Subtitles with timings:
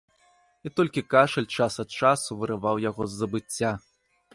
[0.69, 3.79] І толькі кашаль час ад часу вырываў яго з забыцця.